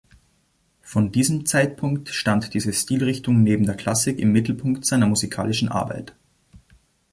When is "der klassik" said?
3.67-4.17